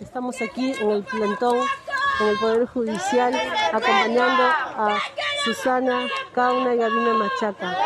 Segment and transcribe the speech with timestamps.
[0.00, 1.58] Estamos aquí en el plantón,
[2.20, 3.34] en el Poder Judicial,
[3.72, 4.98] acompañando a
[5.44, 7.76] Susana Cauna y Gabina Machaca.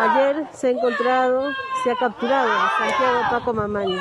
[0.00, 1.50] Ayer se ha encontrado,
[1.82, 3.98] se ha capturado a Santiago Paco Mamani.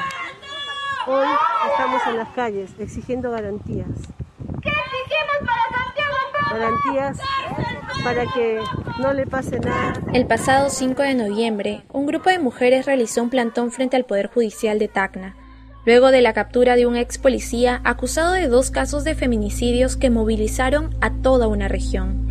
[1.07, 1.27] Hoy
[1.71, 3.87] estamos en las calles exigiendo garantías.
[4.61, 6.59] ¿Qué exigimos para Santiago Paco?
[6.59, 7.17] Garantías
[8.03, 8.61] para que
[8.99, 9.93] no le pase nada.
[10.13, 14.27] El pasado 5 de noviembre, un grupo de mujeres realizó un plantón frente al Poder
[14.27, 15.35] Judicial de Tacna,
[15.87, 20.09] luego de la captura de un ex policía acusado de dos casos de feminicidios que
[20.09, 22.27] movilizaron a toda una región.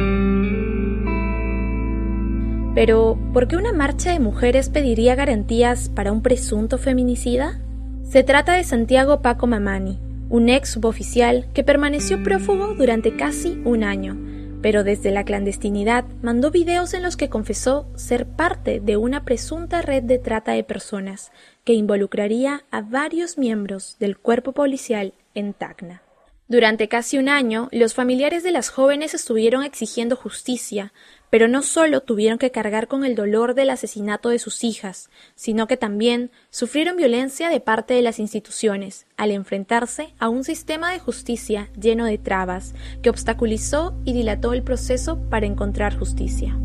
[2.75, 7.59] Pero, ¿por qué una marcha de mujeres pediría garantías para un presunto feminicida?
[8.03, 9.99] Se trata de Santiago Paco Mamani,
[10.29, 14.19] un ex suboficial que permaneció prófugo durante casi un año,
[14.67, 19.81] pero desde la clandestinidad mandó videos en los que confesó ser parte de una presunta
[19.81, 21.31] red de trata de personas
[21.63, 26.03] que involucraría a varios miembros del cuerpo policial en Tacna.
[26.49, 30.93] Durante casi un año, los familiares de las jóvenes estuvieron exigiendo justicia,
[31.31, 35.67] pero no solo tuvieron que cargar con el dolor del asesinato de sus hijas, sino
[35.67, 40.99] que también sufrieron violencia de parte de las instituciones, al enfrentarse a un sistema de
[40.99, 46.57] justicia lleno de trabas, que obstaculizó y dilató el proceso para encontrar justicia.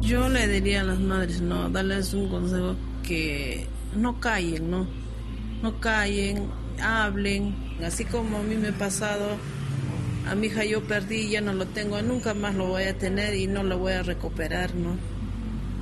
[0.00, 2.74] Yo le diría a las madres, no, darles un consejo
[3.06, 4.86] que no callen, ¿no?
[5.62, 6.48] No callen,
[6.82, 9.36] hablen, así como a mí me ha pasado
[10.28, 13.34] a mi hija yo perdí, ya no lo tengo, nunca más lo voy a tener
[13.34, 14.96] y no lo voy a recuperar, ¿no?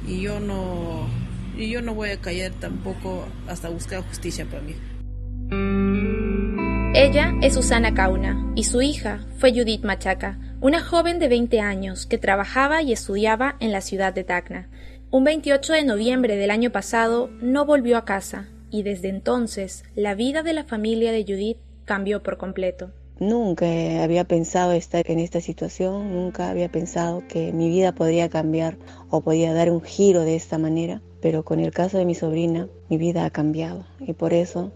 [0.07, 1.07] Y yo no,
[1.57, 4.75] y yo no voy a callar tampoco hasta buscar justicia para mí.
[6.95, 12.07] Ella es Susana Cauna y su hija fue Judith Machaca, una joven de 20 años
[12.07, 14.69] que trabajaba y estudiaba en la ciudad de Tacna.
[15.11, 20.15] Un 28 de noviembre del año pasado no volvió a casa y desde entonces la
[20.15, 22.91] vida de la familia de Judith cambió por completo.
[23.21, 23.67] Nunca
[24.05, 28.79] había pensado estar en esta situación, nunca había pensado que mi vida podría cambiar
[29.11, 32.69] o podía dar un giro de esta manera, pero con el caso de mi sobrina,
[32.89, 34.71] mi vida ha cambiado y por eso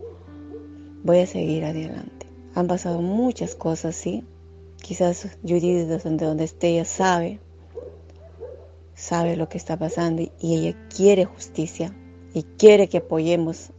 [1.04, 2.26] voy a seguir adelante.
[2.56, 4.24] Han pasado muchas cosas, sí.
[4.82, 7.38] Quizás Judith, desde donde esté, ella sabe,
[8.96, 11.94] sabe lo que está pasando y ella quiere justicia
[12.34, 13.70] y quiere que apoyemos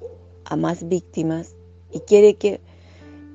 [0.45, 1.53] a más víctimas
[1.91, 2.61] y quiere que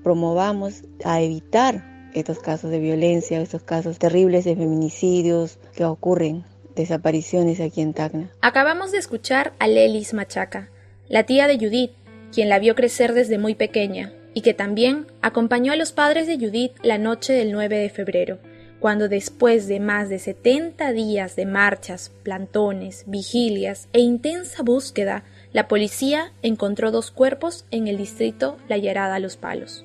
[0.09, 7.61] promovamos a evitar estos casos de violencia, estos casos terribles de feminicidios que ocurren, desapariciones
[7.61, 8.31] aquí en Tacna.
[8.41, 10.71] Acabamos de escuchar a Lelis Machaca,
[11.11, 11.91] la tía de Judith,
[12.33, 16.39] quien la vio crecer desde muy pequeña y que también acompañó a los padres de
[16.39, 18.39] Judith la noche del 9 de febrero,
[18.81, 25.69] cuando después de más de 70 días de marchas, plantones, vigilias e intensa búsqueda, la
[25.69, 29.85] policía encontró dos cuerpos en el distrito La Llarada Los Palos.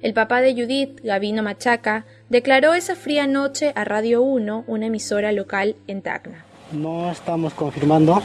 [0.00, 5.32] El papá de Judith, Gavino Machaca, declaró esa fría noche a Radio 1, una emisora
[5.32, 6.44] local en Tacna.
[6.70, 8.22] No estamos confirmando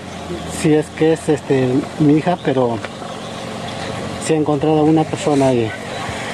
[0.61, 2.77] si es que es este, mi hija, pero
[4.23, 5.67] se ha encontrado una persona ahí.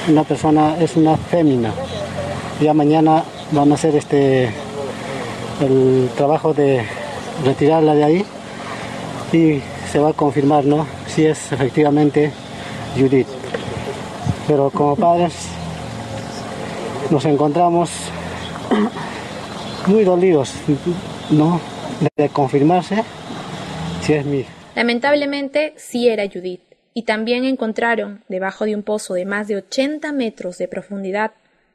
[0.08, 1.72] Una persona es una fémina.
[2.60, 4.50] Ya mañana vamos a hacer este
[5.62, 6.84] el trabajo de
[7.46, 8.24] retirarla de ahí
[9.32, 10.86] y se va a confirmar, ¿no?
[11.06, 12.30] Si es efectivamente
[12.98, 13.39] Judith
[14.50, 15.46] pero como padres
[17.08, 17.88] nos encontramos
[19.86, 20.54] muy dolidos,
[21.30, 21.60] ¿no?
[22.16, 23.04] De confirmarse
[24.02, 24.44] si es mi
[24.74, 26.62] Lamentablemente sí era Judith,
[26.94, 31.30] y también encontraron, debajo de un pozo de más de 80 metros de profundidad,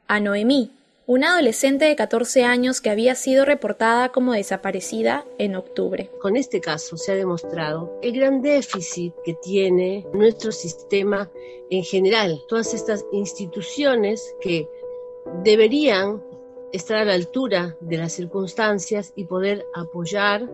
[0.10, 0.72] a Noemí,
[1.08, 6.10] una adolescente de 14 años que había sido reportada como desaparecida en octubre.
[6.20, 11.30] Con este caso se ha demostrado el gran déficit que tiene nuestro sistema
[11.70, 14.68] en general, todas estas instituciones que
[15.44, 16.24] deberían
[16.72, 20.50] estar a la altura de las circunstancias y poder apoyar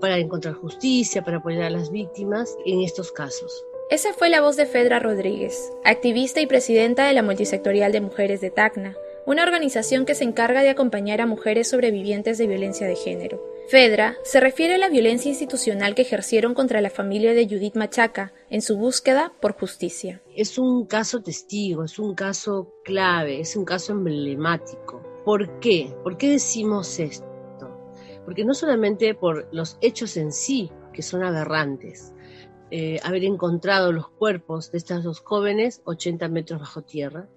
[0.00, 3.64] para encontrar justicia, para apoyar a las víctimas en estos casos.
[3.88, 8.40] Esa fue la voz de Fedra Rodríguez, activista y presidenta de la Multisectorial de Mujeres
[8.40, 12.94] de Tacna, una organización que se encarga de acompañar a mujeres sobrevivientes de violencia de
[12.94, 13.42] género.
[13.68, 18.32] FEDRA se refiere a la violencia institucional que ejercieron contra la familia de Judith Machaca
[18.48, 20.22] en su búsqueda por justicia.
[20.36, 25.02] Es un caso testigo, es un caso clave, es un caso emblemático.
[25.24, 25.92] ¿Por qué?
[26.04, 27.26] ¿Por qué decimos esto?
[28.24, 32.12] Porque no solamente por los hechos en sí, que son aberrantes,
[32.70, 37.28] eh, haber encontrado los cuerpos de estas dos jóvenes 80 metros bajo tierra,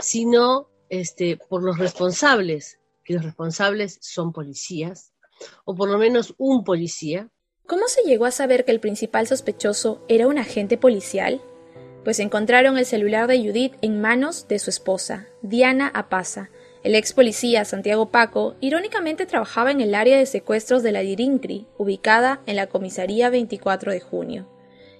[0.00, 5.12] sino este, por los responsables, que los responsables son policías,
[5.64, 7.30] o por lo menos un policía.
[7.66, 11.40] ¿Cómo se llegó a saber que el principal sospechoso era un agente policial?
[12.04, 16.50] Pues encontraron el celular de Judith en manos de su esposa, Diana Apaza.
[16.82, 21.66] El ex policía Santiago Paco irónicamente trabajaba en el área de secuestros de la Dirincri,
[21.76, 24.48] ubicada en la comisaría 24 de junio.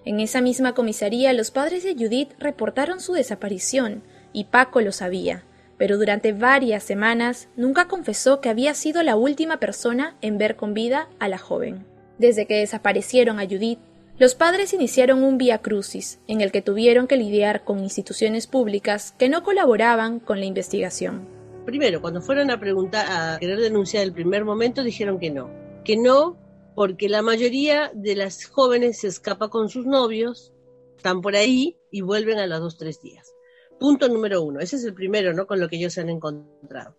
[0.04, 4.02] En esa misma comisaría los padres de Judith reportaron su desaparición,
[4.32, 5.44] y Paco lo sabía,
[5.80, 10.74] pero durante varias semanas nunca confesó que había sido la última persona en ver con
[10.74, 11.86] vida a la joven.
[12.18, 13.78] Desde que desaparecieron a Judith,
[14.18, 19.14] los padres iniciaron un vía crucis en el que tuvieron que lidiar con instituciones públicas
[19.18, 21.26] que no colaboraban con la investigación.
[21.64, 25.48] Primero, cuando fueron a preguntar, a querer denunciar el primer momento, dijeron que no.
[25.82, 26.36] Que no,
[26.74, 30.52] porque la mayoría de las jóvenes se escapa con sus novios,
[30.98, 33.32] están por ahí y vuelven a los dos, tres días.
[33.80, 34.60] Punto número uno.
[34.60, 35.46] Ese es el primero, ¿no?
[35.46, 36.98] Con lo que ellos se han encontrado.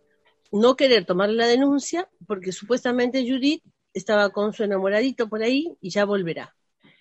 [0.51, 3.63] No querer tomar la denuncia porque supuestamente Judith
[3.93, 6.55] estaba con su enamoradito por ahí y ya volverá.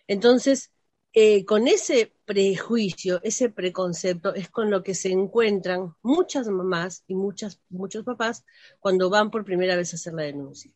[0.06, 0.71] Entonces,
[1.15, 7.15] eh, con ese prejuicio, ese preconcepto, es con lo que se encuentran muchas mamás y
[7.15, 8.44] muchas, muchos papás
[8.81, 10.71] cuando van por primera vez a hacer la denuncia.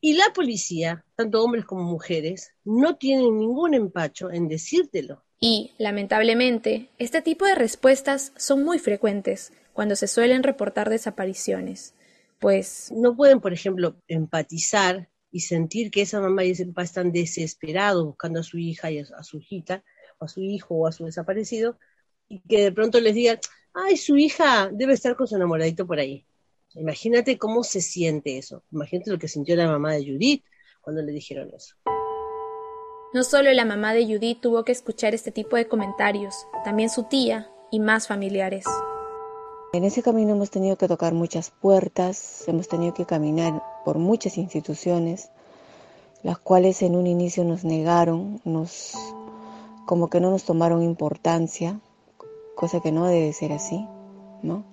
[0.00, 5.24] Y la policía, tanto hombres como mujeres, no tienen ningún empacho en decírtelo.
[5.40, 11.94] Y, lamentablemente, este tipo de respuestas son muy frecuentes cuando se suelen reportar desapariciones,
[12.40, 12.90] pues...
[12.92, 18.04] No pueden, por ejemplo, empatizar y sentir que esa mamá y ese papá están desesperados
[18.04, 19.84] buscando a su hija y a, su hijita,
[20.18, 21.78] o a su hijo o a su desaparecido,
[22.28, 23.38] y que de pronto les digan,
[23.74, 26.26] ay, su hija debe estar con su enamoradito por ahí.
[26.74, 28.64] Imagínate cómo se siente eso.
[28.72, 30.44] Imagínate lo que sintió la mamá de Judith
[30.80, 31.76] cuando le dijeron eso.
[33.14, 37.04] No solo la mamá de Judith tuvo que escuchar este tipo de comentarios, también su
[37.04, 38.66] tía y más familiares.
[39.72, 44.36] En ese camino hemos tenido que tocar muchas puertas, hemos tenido que caminar por muchas
[44.36, 45.30] instituciones,
[46.22, 48.92] las cuales en un inicio nos negaron, nos
[49.86, 51.80] como que no nos tomaron importancia,
[52.54, 53.88] cosa que no debe ser así,
[54.42, 54.64] ¿no?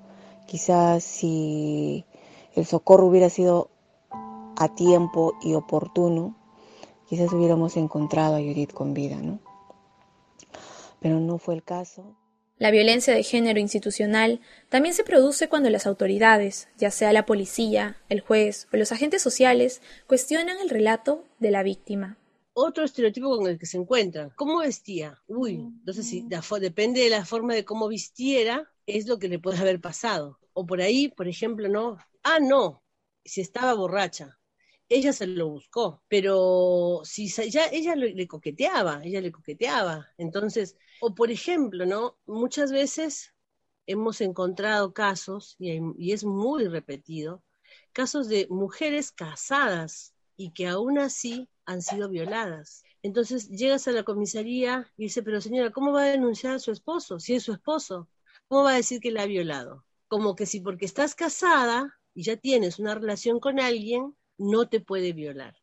[0.46, 2.04] Quizás si
[2.54, 3.70] el socorro hubiera sido
[4.58, 6.36] a tiempo y oportuno,
[7.08, 9.40] quizás hubiéramos encontrado a Judith con vida, ¿no?
[11.00, 12.16] Pero no fue el caso.
[12.58, 17.98] La violencia de género institucional también se produce cuando las autoridades, ya sea la policía,
[18.08, 22.18] el juez o los agentes sociales, cuestionan el relato de la víctima.
[22.54, 25.22] Otro estereotipo con el que se encuentran, ¿cómo vestía?
[25.28, 26.26] Uy, entonces si
[26.62, 30.40] depende de la forma de cómo vistiera, es lo que le puede haber pasado.
[30.54, 32.82] O por ahí, por ejemplo, no, ah, no,
[33.26, 34.40] si estaba borracha,
[34.90, 40.08] ella se lo buscó, pero si ya ella le coqueteaba, ella le coqueteaba.
[40.18, 42.18] Entonces, o por ejemplo, ¿no?
[42.26, 43.34] Muchas veces
[43.88, 47.44] hemos encontrado casos, y, y es muy repetido,
[47.94, 52.84] casos de mujeres casadas y que aún así han sido violadas.
[53.02, 56.72] Entonces llegas a la comisaría y dice, pero señora, ¿cómo va a denunciar a su
[56.72, 57.20] esposo?
[57.20, 58.10] Si es su esposo,
[58.48, 59.86] ¿cómo va a decir que la ha violado?
[60.08, 64.80] Como que si porque estás casada y ya tienes una relación con alguien, no te
[64.80, 65.56] puede violar.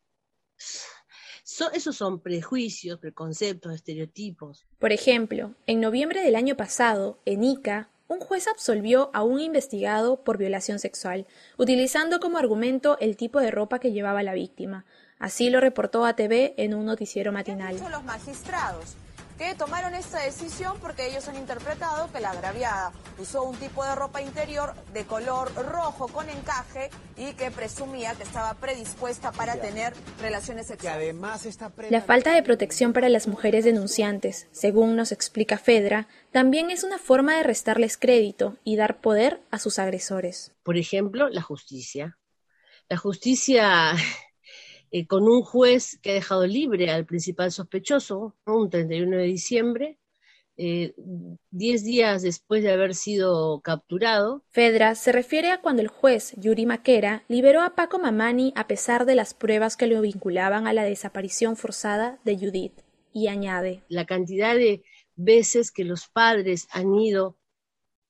[1.73, 4.65] esos son prejuicios, preconceptos, estereotipos.
[4.79, 10.23] Por ejemplo, en noviembre del año pasado, en Ica, un juez absolvió a un investigado
[10.23, 11.25] por violación sexual,
[11.57, 14.85] utilizando como argumento el tipo de ropa que llevaba la víctima.
[15.19, 17.77] Así lo reportó ATV en un noticiero matinal.
[17.89, 18.95] los magistrados?
[19.37, 23.95] Que tomaron esta decisión porque ellos han interpretado que la agraviada usó un tipo de
[23.95, 29.93] ropa interior de color rojo con encaje y que presumía que estaba predispuesta para tener
[30.21, 31.15] relaciones sexuales.
[31.89, 36.97] La falta de protección para las mujeres denunciantes, según nos explica Fedra, también es una
[36.97, 40.51] forma de restarles crédito y dar poder a sus agresores.
[40.63, 42.17] Por ejemplo, la justicia.
[42.89, 43.93] La justicia
[44.95, 49.97] eh, con un juez que ha dejado libre al principal sospechoso, un 31 de diciembre,
[50.55, 50.93] eh,
[51.49, 54.43] diez días después de haber sido capturado.
[54.51, 59.07] Fedra se refiere a cuando el juez Yuri Maquera liberó a Paco Mamani a pesar
[59.07, 62.81] de las pruebas que lo vinculaban a la desaparición forzada de Judith,
[63.11, 64.83] y añade la cantidad de
[65.15, 67.39] veces que los padres han ido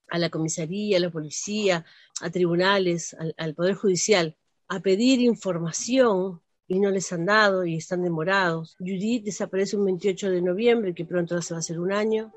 [0.09, 1.85] a la comisaría, a la policía,
[2.19, 4.35] a tribunales, al, al Poder Judicial,
[4.67, 6.41] a pedir información
[6.73, 8.75] y no les han dado y están demorados.
[8.79, 12.33] Judith desaparece un 28 de noviembre, que pronto se va a ser un año.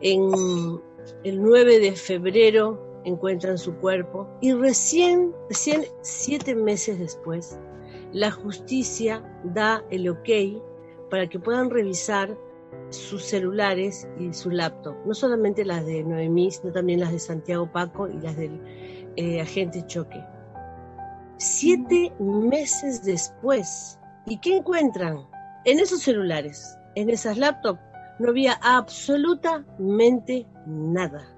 [0.00, 0.30] En
[1.24, 7.58] el 9 de febrero encuentran su cuerpo y recién, recién siete meses después,
[8.12, 10.28] la justicia da el ok
[11.10, 12.36] para que puedan revisar
[12.90, 17.70] sus celulares y su laptop, no solamente las de Noemí, sino también las de Santiago
[17.70, 18.60] Paco y las del
[19.16, 20.22] eh, agente Choque
[21.36, 23.98] siete meses después.
[24.26, 25.26] ¿Y qué encuentran?
[25.64, 27.80] En esos celulares, en esas laptops,
[28.18, 31.30] no había absolutamente nada.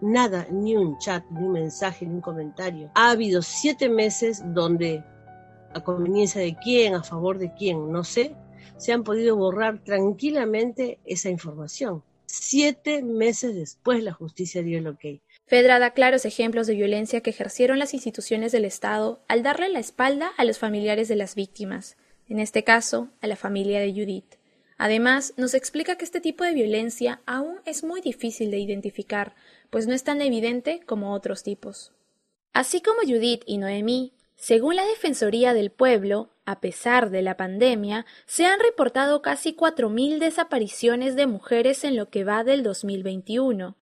[0.00, 2.90] Nada, ni un chat, ni un mensaje, ni un comentario.
[2.94, 5.04] Ha habido siete meses donde,
[5.72, 8.36] a conveniencia de quién, a favor de quién, no sé,
[8.76, 12.02] se han podido borrar tranquilamente esa información.
[12.26, 15.04] Siete meses después la justicia dio el ok.
[15.54, 19.78] Fedra da claros ejemplos de violencia que ejercieron las instituciones del Estado al darle la
[19.78, 21.96] espalda a los familiares de las víctimas,
[22.28, 24.34] en este caso, a la familia de Judith.
[24.78, 29.36] Además, nos explica que este tipo de violencia aún es muy difícil de identificar,
[29.70, 31.92] pues no es tan evidente como otros tipos.
[32.52, 38.06] Así como Judith y Noemí, según la Defensoría del Pueblo, a pesar de la pandemia,
[38.26, 43.76] se han reportado casi 4.000 desapariciones de mujeres en lo que va del 2021.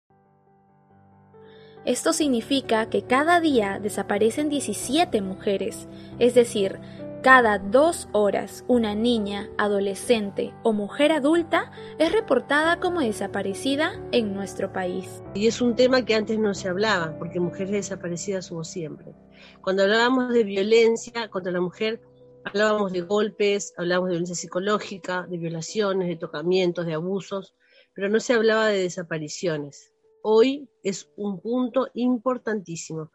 [1.89, 5.87] Esto significa que cada día desaparecen 17 mujeres,
[6.19, 6.77] es decir,
[7.23, 14.71] cada dos horas una niña, adolescente o mujer adulta es reportada como desaparecida en nuestro
[14.71, 15.23] país.
[15.33, 19.15] Y es un tema que antes no se hablaba, porque mujeres desaparecidas hubo siempre.
[19.61, 22.03] Cuando hablábamos de violencia contra la mujer,
[22.45, 27.55] hablábamos de golpes, hablábamos de violencia psicológica, de violaciones, de tocamientos, de abusos,
[27.95, 29.91] pero no se hablaba de desapariciones.
[30.21, 33.11] Hoy es un punto importantísimo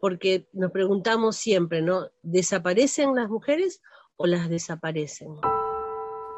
[0.00, 2.08] porque nos preguntamos siempre, ¿no?
[2.22, 3.82] ¿Desaparecen las mujeres
[4.16, 5.28] o las desaparecen?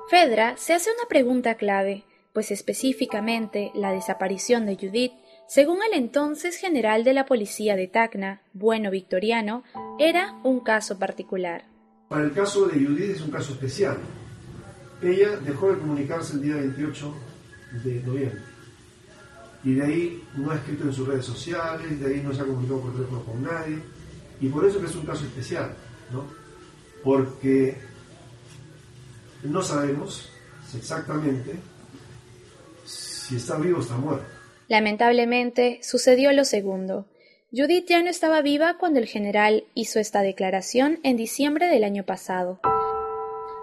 [0.08, 5.12] Fedra se hace una pregunta clave, pues específicamente la desaparición de Judith,
[5.46, 9.62] según el entonces general de la policía de Tacna, Bueno Victoriano,
[9.98, 11.64] era un caso particular.
[12.08, 13.98] Para el caso de Judith es un caso especial.
[15.02, 17.14] Ella dejó de comunicarse el día 28
[17.84, 18.49] de noviembre
[19.62, 22.44] y de ahí no ha escrito en sus redes sociales, de ahí no se ha
[22.44, 23.78] comunicado por teléfono con nadie,
[24.40, 25.74] y por eso es un caso especial,
[26.12, 26.24] ¿no?
[27.04, 27.76] Porque
[29.44, 30.30] no sabemos
[30.74, 31.54] exactamente
[32.84, 34.26] si está vivo o está muerto.
[34.68, 37.06] Lamentablemente sucedió lo segundo.
[37.52, 42.04] Judith ya no estaba viva cuando el general hizo esta declaración en diciembre del año
[42.04, 42.60] pasado.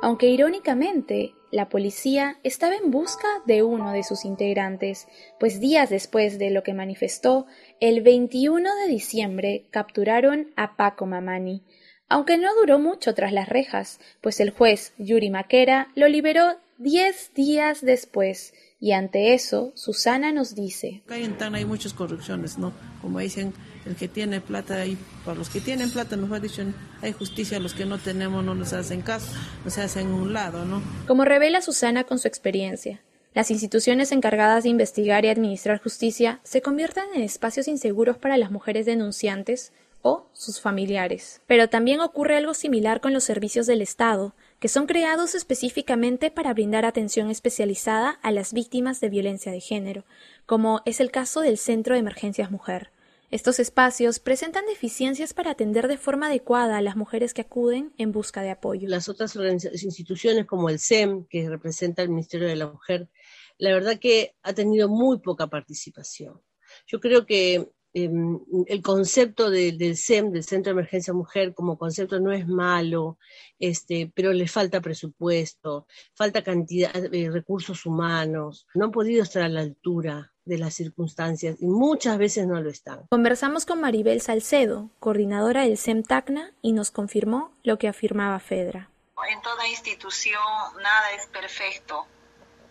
[0.01, 5.08] Aunque irónicamente, la policía estaba en busca de uno de sus integrantes,
[5.39, 7.46] pues días después de lo que manifestó,
[7.80, 11.63] el 21 de diciembre capturaron a Paco Mamani,
[12.10, 17.34] aunque no duró mucho tras las rejas, pues el juez Yuri Maquera lo liberó diez
[17.34, 21.02] días después, y ante eso, Susana nos dice.
[21.06, 22.74] Acá en Tana hay muchas corrupciones, ¿no?
[23.02, 23.54] Como dicen,
[23.86, 26.64] el que tiene plata, y para los que tienen plata, mejor dicho,
[27.02, 29.28] hay justicia, los que no tenemos no nos hacen caso,
[29.66, 30.82] nos hacen un lado, ¿no?
[31.08, 33.02] Como revela Susana con su experiencia,
[33.34, 38.52] las instituciones encargadas de investigar y administrar justicia se convierten en espacios inseguros para las
[38.52, 41.42] mujeres denunciantes o sus familiares.
[41.48, 46.54] Pero también ocurre algo similar con los servicios del Estado, que son creados específicamente para
[46.54, 50.06] brindar atención especializada a las víctimas de violencia de género,
[50.46, 52.92] como es el caso del Centro de Emergencias Mujer.
[53.30, 58.14] Estos espacios presentan deficiencias para atender de forma adecuada a las mujeres que acuden en
[58.14, 58.88] busca de apoyo.
[58.88, 59.36] Las otras
[59.84, 63.10] instituciones como el SEM, que representa el Ministerio de la Mujer,
[63.58, 66.42] la verdad que ha tenido muy poca participación.
[66.86, 72.20] Yo creo que Em, el concepto del SEM, del Centro de Emergencia Mujer, como concepto
[72.20, 73.18] no es malo,
[73.58, 79.50] este, pero le falta presupuesto, falta cantidad de recursos humanos, no han podido estar a
[79.50, 83.08] la altura de las circunstancias y muchas veces no lo están.
[83.10, 88.92] Conversamos con Maribel Salcedo, coordinadora del SEM Tacna, y nos confirmó lo que afirmaba Fedra.
[89.27, 90.39] En toda institución
[90.75, 92.06] nada es perfecto,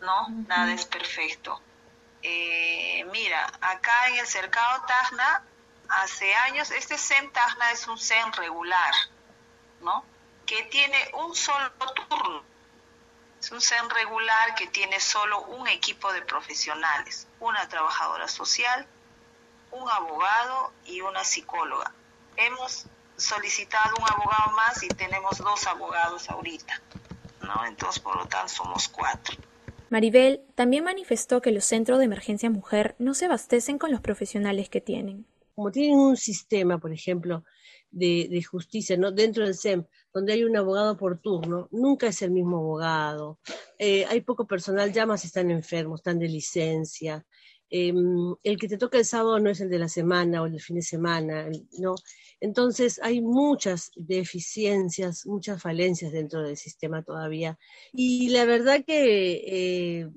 [0.01, 0.45] ¿no?
[0.47, 1.61] Nada es perfecto
[2.29, 5.45] eh, mira, acá en el cercado Tacna,
[5.89, 8.93] hace años, este CEN Tacna es un CEN regular,
[9.81, 10.05] ¿no?
[10.45, 11.71] Que tiene un solo
[12.09, 12.43] turno.
[13.41, 18.89] Es un CEN regular que tiene solo un equipo de profesionales, una trabajadora social,
[19.71, 21.93] un abogado y una psicóloga.
[22.37, 26.83] Hemos solicitado un abogado más y tenemos dos abogados ahorita,
[27.43, 27.67] ¿no?
[27.67, 29.37] Entonces, por lo tanto, somos cuatro.
[29.91, 34.69] Maribel también manifestó que los centros de emergencia mujer no se abastecen con los profesionales
[34.69, 35.27] que tienen.
[35.55, 37.45] Como tienen un sistema, por ejemplo,
[37.91, 39.13] de, justicia ¿no?
[39.13, 43.39] dentro del SEM, donde hay un abogado por turno, nunca es el mismo abogado.
[43.79, 47.25] Eh, hay poco personal, ya más están enfermos, están de licencia.
[47.69, 50.61] Em, el que te toca el sábado no es el de la semana o el
[50.61, 51.97] fin de semana, ¿no?
[52.41, 57.59] Entonces hay muchas deficiencias, muchas falencias dentro del sistema todavía.
[57.93, 59.43] Y la verdad que,
[60.01, 60.11] eh,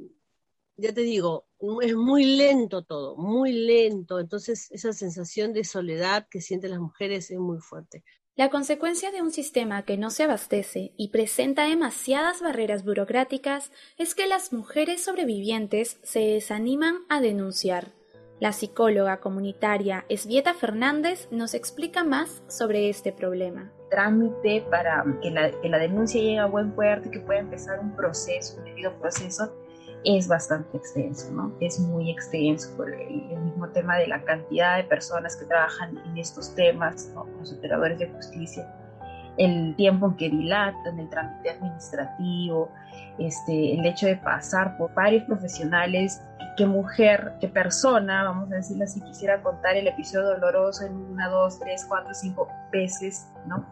[0.78, 1.48] ya te digo,
[1.82, 4.20] es muy lento todo, muy lento.
[4.20, 8.04] Entonces esa sensación de soledad que sienten las mujeres es muy fuerte.
[8.40, 14.16] La consecuencia de un sistema que no se abastece y presenta demasiadas barreras burocráticas es
[14.16, 17.88] que las mujeres sobrevivientes se desaniman a denunciar.
[18.40, 23.74] La psicóloga comunitaria Esvieta Fernández nos explica más sobre este problema.
[23.90, 27.82] Trámite para que la, que la denuncia llegue a buen puerto y que pueda empezar
[27.82, 29.54] un proceso, un debido proceso,
[30.04, 31.52] es bastante extenso, ¿no?
[31.60, 36.18] Es muy extenso por el, mismo tema de la cantidad de personas que trabajan en
[36.18, 37.12] estos temas.
[37.40, 38.74] Los operadores de justicia,
[39.38, 42.72] el tiempo que dilatan, el trámite administrativo,
[43.18, 46.22] este, el hecho de pasar por varios profesionales
[46.60, 51.30] qué mujer, qué persona, vamos a decirlo así, quisiera contar el episodio doloroso en una,
[51.30, 53.66] dos, tres, cuatro, cinco veces, ¿no?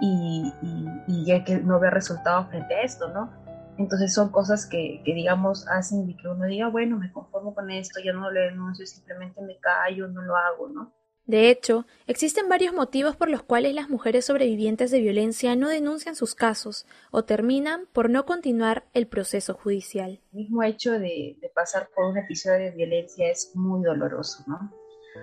[0.00, 3.30] Y, y, y que no ve resultados frente a esto, ¿no?
[3.78, 8.00] Entonces son cosas que, que, digamos, hacen que uno diga, bueno, me conformo con esto,
[8.04, 10.92] ya no lo denuncio, simplemente me callo, no lo hago, ¿no?
[11.26, 16.14] De hecho, existen varios motivos por los cuales las mujeres sobrevivientes de violencia no denuncian
[16.14, 20.20] sus casos o terminan por no continuar el proceso judicial.
[20.32, 24.72] El mismo hecho de, de pasar por un episodio de violencia es muy doloroso, ¿no?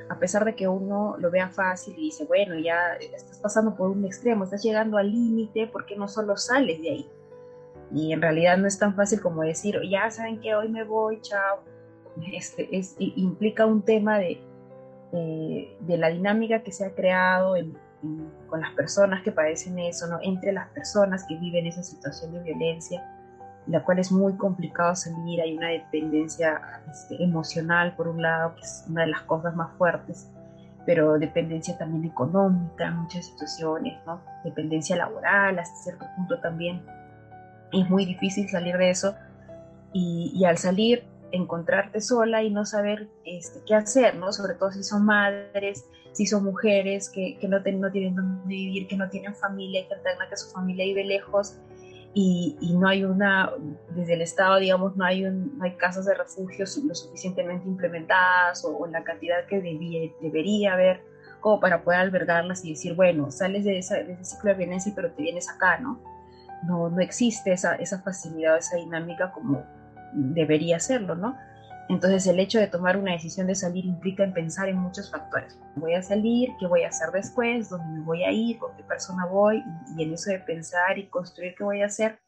[0.09, 3.89] A pesar de que uno lo vea fácil y dice, bueno, ya estás pasando por
[3.89, 7.09] un extremo, estás llegando al límite, ¿por qué no solo sales de ahí?
[7.93, 11.21] Y en realidad no es tan fácil como decir, ya saben que hoy me voy,
[11.21, 11.63] chao.
[12.31, 14.41] Este, es, implica un tema de,
[15.13, 17.55] eh, de la dinámica que se ha creado
[18.47, 20.19] con las personas que padecen eso, ¿no?
[20.23, 23.03] entre las personas que viven esa situación de violencia,
[23.67, 28.61] la cual es muy complicado salir, hay una dependencia este, emocional por un lado, que
[28.61, 30.29] es una de las cosas más fuertes,
[30.85, 34.19] pero dependencia también económica en muchas situaciones, ¿no?
[34.43, 36.83] dependencia laboral hasta cierto punto también.
[37.73, 39.15] Es muy difícil salir de eso
[39.93, 41.03] y, y al salir
[41.33, 44.31] encontrarte sola y no saber este, qué hacer, ¿no?
[44.31, 48.87] Sobre todo si son madres, si son mujeres que, que no, no, tienen dónde vivir,
[48.87, 51.57] que no tienen familia, que tengan que su familia vive lejos
[52.13, 53.51] y, y, no hay una,
[53.95, 58.63] desde el Estado, digamos, no hay, un, no hay casas de refugio lo suficientemente implementadas
[58.63, 61.01] o, o la cantidad que debía, debería haber
[61.39, 64.93] como para poder albergarlas y decir, bueno, sales de, esa, de ese ciclo de violencia
[64.95, 65.99] pero te vienes acá, ¿no?
[66.65, 69.65] No, no existe esa, esa facilidad, esa dinámica como
[70.13, 71.35] debería hacerlo, ¿no?
[71.89, 75.59] Entonces el hecho de tomar una decisión de salir implica en pensar en muchos factores.
[75.75, 78.83] Voy a salir, qué voy a hacer después, dónde me voy a ir, con qué
[78.83, 79.63] persona voy,
[79.97, 82.19] y, en eso de pensar y construir qué voy a hacer,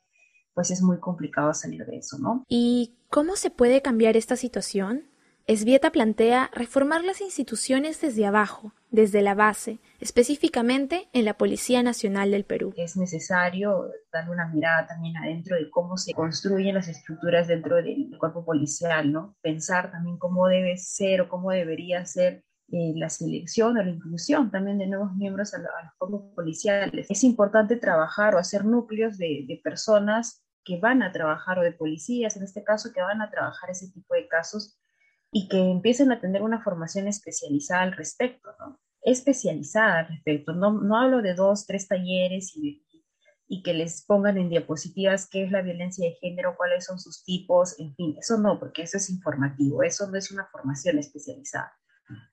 [0.54, 2.44] pues es muy complicado salir de eso, ¿no?
[2.48, 5.06] ¿Y cómo se puede cambiar esta situación?
[5.48, 12.32] Esvieta plantea reformar las instituciones desde abajo, desde la base, específicamente en la Policía Nacional
[12.32, 12.74] del Perú.
[12.76, 18.10] Es necesario darle una mirada también adentro de cómo se construyen las estructuras dentro del
[18.18, 19.38] cuerpo policial, ¿no?
[19.44, 24.50] Pensar también cómo debe ser o cómo debería ser eh, la selección o la inclusión
[24.50, 27.06] también de nuevos miembros a, los cuerpos policiales.
[27.08, 32.36] Es importante trabajar o hacer núcleos de personas que van a trabajar o de policías,
[32.36, 34.80] en este caso, que van a trabajar ese tipo de casos
[35.38, 38.80] y que empiecen a tener una formación especializada al respecto, ¿no?
[39.02, 40.54] Especializada al respecto.
[40.54, 42.82] No, no hablo de dos, tres talleres y,
[43.62, 47.78] que les pongan en diapositivas qué es la violencia de género, cuáles son sus tipos,
[47.82, 51.74] en fin, eso no, porque eso es informativo, eso no es una formación especializada.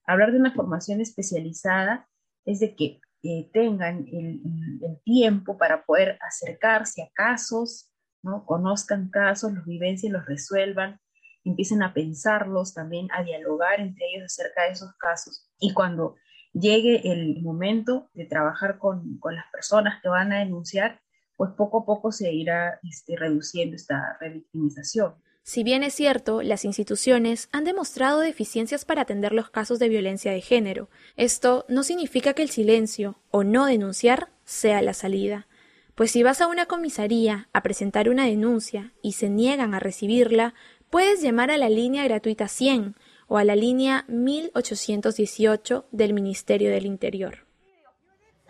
[0.07, 2.09] Hablar de una formación especializada
[2.45, 4.43] es de que eh, tengan el,
[4.81, 7.91] el, tiempo para poder acercarse a casos,
[8.23, 8.47] ¿no?
[8.47, 11.01] conozcan casos, los vivencien, los resuelvan,
[11.44, 15.48] empiecen a pensarlos, también a dialogar entre ellos acerca de esos casos.
[15.59, 16.16] Y cuando
[16.52, 21.00] llegue el momento de trabajar con, con las personas que van a denunciar,
[21.37, 25.14] pues poco a poco se irá este, reduciendo esta revictimización.
[25.44, 30.31] Si bien es cierto, las instituciones han demostrado deficiencias para atender los casos de violencia
[30.31, 35.48] de género, esto no significa que el silencio o no denunciar sea la salida.
[35.96, 40.55] Pues si vas a una comisaría a presentar una denuncia y se niegan a recibirla,
[40.92, 42.94] puedes llamar a la línea gratuita 100
[43.26, 47.46] o a la línea 1818 del Ministerio del Interior.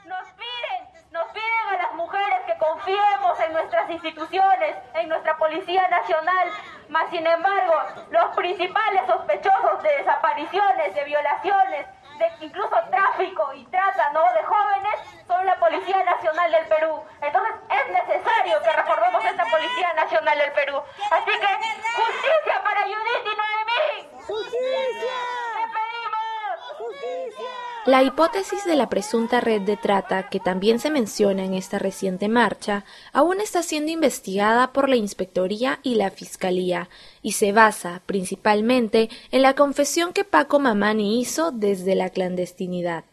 [0.04, 5.86] Nos piden, nos piden a las mujeres que confiemos en nuestras instituciones, en nuestra Policía
[5.86, 6.48] Nacional,
[6.88, 7.74] mas sin embargo,
[8.10, 11.86] los principales sospechosos de desapariciones, de violaciones,
[12.18, 14.20] de incluso tráfico y trata ¿no?
[14.20, 14.94] de jóvenes
[15.28, 17.02] son la Policía Nacional del Perú.
[17.22, 20.78] Entonces es necesario que reformemos esta Policía Nacional del Perú.
[21.10, 21.50] Así que
[21.94, 24.24] justicia para Judith y Noemí.
[24.26, 25.18] ¡Justicia!
[25.54, 26.78] ¡Te pedimos!
[26.78, 27.50] ¡Justicia!
[27.84, 32.28] La hipótesis de la presunta red de trata, que también se menciona en esta reciente
[32.28, 36.88] marcha, aún está siendo investigada por la Inspectoría y la Fiscalía,
[37.22, 43.04] y se basa principalmente en la confesión que Paco Mamani hizo desde la clandestinidad.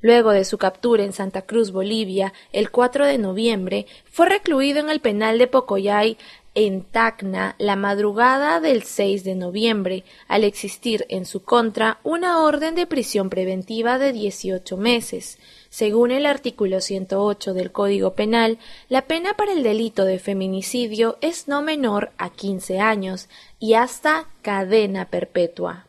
[0.00, 4.90] Luego de su captura en Santa Cruz, Bolivia, el 4 de noviembre, fue recluido en
[4.90, 6.16] el penal de Pocoyay,
[6.54, 12.76] en Tacna, la madrugada del 6 de noviembre, al existir en su contra una orden
[12.76, 15.36] de prisión preventiva de 18 meses.
[15.68, 18.58] Según el artículo 108 del Código Penal,
[18.88, 24.28] la pena para el delito de feminicidio es no menor a 15 años y hasta
[24.42, 25.86] cadena perpetua,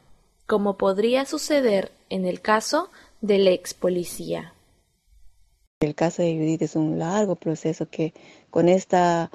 [0.47, 2.89] como podría suceder en el caso
[3.21, 4.53] del ex policía.
[5.81, 8.13] El caso de Judith es un largo proceso que
[8.49, 9.31] con esta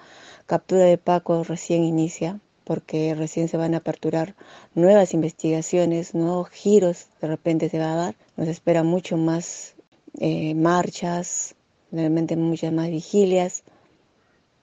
[0.47, 4.35] captura de Paco recién inicia, porque recién se van a aperturar
[4.75, 8.15] nuevas investigaciones, nuevos giros de repente se va a dar.
[8.37, 9.75] Nos espera mucho más
[10.19, 11.55] eh, marchas,
[11.93, 13.63] realmente muchas más vigilias,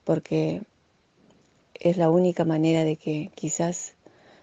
[0.04, 0.62] porque
[1.74, 3.94] es la única manera de que quizás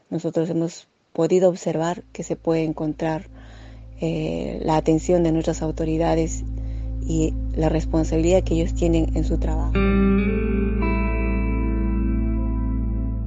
[0.09, 3.27] nosotros hemos podido observar que se puede encontrar
[4.01, 6.43] eh, la atención de nuestras autoridades
[7.01, 9.73] y la responsabilidad que ellos tienen en su trabajo.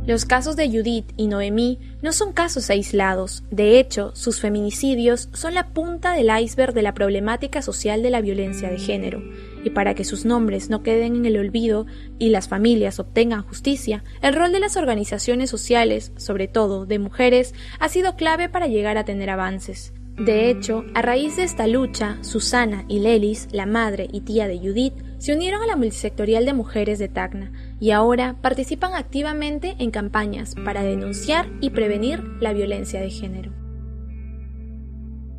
[0.04, 5.54] Los casos de Judith y Noemí no son casos aislados, de hecho, sus feminicidios son
[5.54, 9.22] la punta del iceberg de la problemática social de la violencia de género,
[9.62, 11.86] y para que sus nombres no queden en el olvido
[12.18, 17.54] y las familias obtengan justicia, el rol de las organizaciones sociales, sobre todo de mujeres,
[17.78, 19.92] ha sido clave para llegar a tener avances.
[20.18, 24.58] De hecho, a raíz de esta lucha, Susana y Lelis, la madre y tía de
[24.58, 29.90] Judith, se unieron a la multisectorial de mujeres de Tacna y ahora participan activamente en
[29.90, 33.52] campañas para denunciar y prevenir la violencia de género.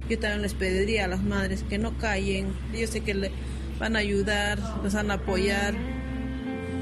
[0.09, 3.31] Yo también les pediría a las madres que no callen, yo sé que le
[3.79, 5.75] van a ayudar, les van a apoyar.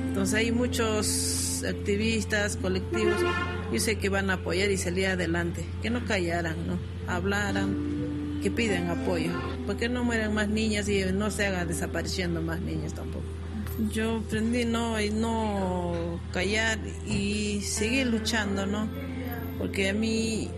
[0.08, 3.16] Entonces hay muchos activistas, colectivos,
[3.72, 6.80] yo sé que van a apoyar y salir adelante, que no callaran, ¿no?
[7.15, 9.32] Hablaran, que piden apoyo,
[9.65, 13.26] porque no mueran más niñas y no se haga desapareciendo más niñas tampoco.
[13.93, 18.88] Yo aprendí no, no callar y seguir luchando, ¿no?
[19.58, 20.50] Porque a mí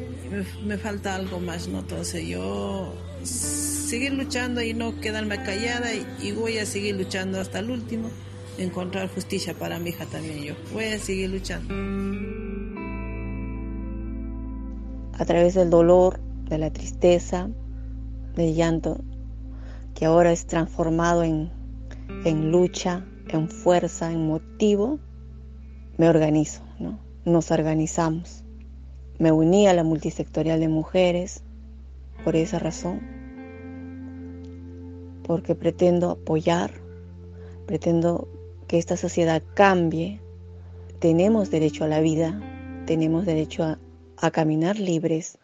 [0.65, 1.79] me, falta algo más, ¿no?
[1.79, 5.89] Entonces yo seguir luchando y no quedarme callada
[6.21, 8.09] y voy a seguir luchando hasta el último,
[8.57, 10.55] encontrar justicia para mi hija también yo.
[10.73, 11.73] Voy a seguir luchando.
[15.13, 17.49] A través del dolor, de la tristeza,
[18.36, 18.99] del llanto,
[19.93, 21.51] que ahora es transformado en,
[22.25, 24.99] en lucha, en fuerza, en motivo,
[25.97, 26.99] me organizo, ¿no?
[27.25, 28.43] Nos organizamos.
[29.19, 31.43] Me uní a la multisectorial de mujeres
[32.23, 33.01] por esa razón,
[35.23, 36.71] porque pretendo apoyar,
[37.65, 38.27] pretendo
[38.67, 40.19] que esta sociedad cambie.
[40.99, 42.39] Tenemos derecho a la vida,
[42.86, 43.79] tenemos derecho a,
[44.17, 45.38] a caminar libres,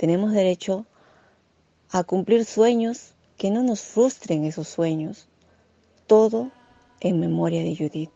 [0.00, 0.86] tenemos derecho
[1.90, 5.28] a cumplir sueños, que no nos frustren esos sueños.
[6.06, 6.50] Todo
[7.00, 8.10] en memoria de Judith.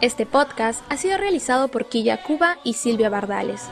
[0.00, 3.68] Este podcast ha sido realizado por Quilla Cuba y Silvia Bardales.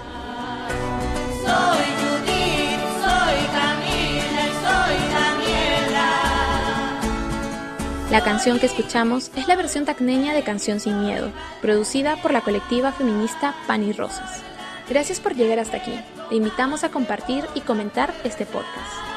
[8.10, 11.30] La canción que escuchamos es la versión tacneña de Canción Sin Miedo,
[11.62, 14.42] producida por la colectiva feminista Pan y Rosas.
[14.88, 15.94] Gracias por llegar hasta aquí.
[16.28, 19.09] Te invitamos a compartir y comentar este podcast.